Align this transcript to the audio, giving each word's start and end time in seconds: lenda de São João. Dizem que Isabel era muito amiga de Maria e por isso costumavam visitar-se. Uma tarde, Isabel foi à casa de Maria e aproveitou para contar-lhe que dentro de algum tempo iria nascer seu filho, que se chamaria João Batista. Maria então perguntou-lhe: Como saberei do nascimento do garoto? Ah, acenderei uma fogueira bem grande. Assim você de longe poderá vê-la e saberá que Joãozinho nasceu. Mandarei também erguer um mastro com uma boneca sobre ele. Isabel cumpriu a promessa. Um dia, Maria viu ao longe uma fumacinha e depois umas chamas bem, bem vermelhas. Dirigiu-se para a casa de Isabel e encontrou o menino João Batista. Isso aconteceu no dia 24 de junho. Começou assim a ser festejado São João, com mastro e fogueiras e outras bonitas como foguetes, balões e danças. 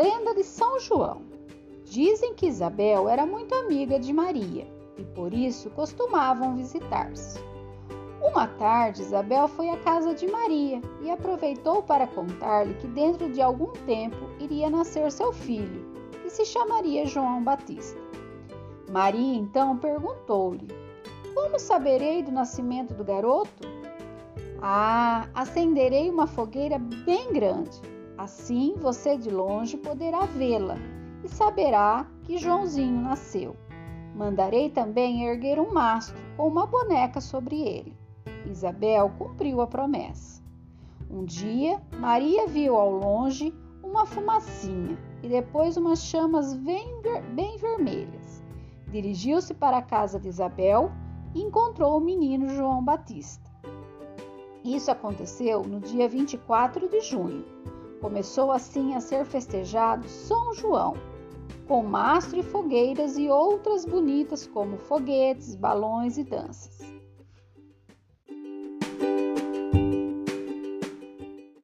lenda 0.00 0.34
de 0.34 0.42
São 0.42 0.80
João. 0.80 1.20
Dizem 1.84 2.34
que 2.34 2.46
Isabel 2.46 3.08
era 3.08 3.26
muito 3.26 3.54
amiga 3.54 4.00
de 4.00 4.12
Maria 4.12 4.66
e 4.96 5.04
por 5.04 5.34
isso 5.34 5.68
costumavam 5.70 6.56
visitar-se. 6.56 7.38
Uma 8.22 8.46
tarde, 8.46 9.02
Isabel 9.02 9.46
foi 9.48 9.68
à 9.68 9.76
casa 9.78 10.14
de 10.14 10.26
Maria 10.26 10.80
e 11.02 11.10
aproveitou 11.10 11.82
para 11.82 12.06
contar-lhe 12.06 12.74
que 12.74 12.86
dentro 12.86 13.30
de 13.30 13.42
algum 13.42 13.72
tempo 13.86 14.16
iria 14.38 14.70
nascer 14.70 15.10
seu 15.12 15.32
filho, 15.32 15.86
que 16.22 16.30
se 16.30 16.44
chamaria 16.44 17.06
João 17.06 17.42
Batista. 17.42 18.00
Maria 18.90 19.36
então 19.38 19.76
perguntou-lhe: 19.76 20.68
Como 21.34 21.58
saberei 21.58 22.22
do 22.22 22.30
nascimento 22.30 22.94
do 22.94 23.04
garoto? 23.04 23.68
Ah, 24.62 25.28
acenderei 25.34 26.10
uma 26.10 26.26
fogueira 26.26 26.78
bem 26.78 27.32
grande. 27.32 27.80
Assim 28.20 28.74
você 28.76 29.16
de 29.16 29.30
longe 29.30 29.78
poderá 29.78 30.26
vê-la 30.26 30.76
e 31.24 31.28
saberá 31.28 32.06
que 32.24 32.36
Joãozinho 32.36 33.00
nasceu. 33.00 33.56
Mandarei 34.14 34.68
também 34.68 35.24
erguer 35.24 35.58
um 35.58 35.72
mastro 35.72 36.20
com 36.36 36.46
uma 36.46 36.66
boneca 36.66 37.18
sobre 37.18 37.62
ele. 37.62 37.96
Isabel 38.44 39.10
cumpriu 39.16 39.62
a 39.62 39.66
promessa. 39.66 40.42
Um 41.10 41.24
dia, 41.24 41.80
Maria 41.98 42.46
viu 42.46 42.76
ao 42.76 42.90
longe 42.90 43.54
uma 43.82 44.04
fumacinha 44.04 44.98
e 45.22 45.28
depois 45.30 45.78
umas 45.78 46.02
chamas 46.02 46.54
bem, 46.54 47.00
bem 47.34 47.56
vermelhas. 47.56 48.44
Dirigiu-se 48.88 49.54
para 49.54 49.78
a 49.78 49.82
casa 49.82 50.20
de 50.20 50.28
Isabel 50.28 50.92
e 51.34 51.40
encontrou 51.40 51.96
o 51.96 52.04
menino 52.04 52.50
João 52.50 52.84
Batista. 52.84 53.50
Isso 54.62 54.90
aconteceu 54.90 55.62
no 55.62 55.80
dia 55.80 56.06
24 56.06 56.86
de 56.86 57.00
junho. 57.00 57.60
Começou 58.00 58.50
assim 58.50 58.94
a 58.94 59.00
ser 59.00 59.24
festejado 59.26 60.08
São 60.08 60.54
João, 60.54 60.94
com 61.68 61.82
mastro 61.82 62.38
e 62.38 62.42
fogueiras 62.42 63.18
e 63.18 63.28
outras 63.28 63.84
bonitas 63.84 64.46
como 64.46 64.78
foguetes, 64.78 65.54
balões 65.54 66.16
e 66.16 66.24
danças. 66.24 66.99